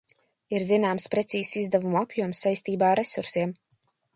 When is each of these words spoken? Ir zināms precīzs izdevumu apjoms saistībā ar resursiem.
Ir 0.59 0.63
zināms 0.69 1.05
precīzs 1.15 1.53
izdevumu 1.61 2.01
apjoms 2.01 2.41
saistībā 2.47 2.89
ar 2.95 3.01
resursiem. 3.03 3.55